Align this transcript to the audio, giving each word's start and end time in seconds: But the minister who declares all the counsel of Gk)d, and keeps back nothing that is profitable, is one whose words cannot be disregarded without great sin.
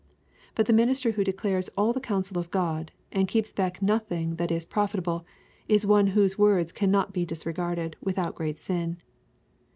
But 0.55 0.65
the 0.65 0.73
minister 0.73 1.11
who 1.11 1.23
declares 1.23 1.69
all 1.77 1.93
the 1.93 1.99
counsel 2.01 2.39
of 2.39 2.49
Gk)d, 2.49 2.89
and 3.11 3.27
keeps 3.27 3.53
back 3.53 3.83
nothing 3.83 4.37
that 4.37 4.49
is 4.51 4.65
profitable, 4.65 5.27
is 5.67 5.85
one 5.85 6.07
whose 6.07 6.39
words 6.39 6.71
cannot 6.71 7.13
be 7.13 7.23
disregarded 7.23 7.95
without 8.01 8.33
great 8.33 8.57
sin. 8.57 8.97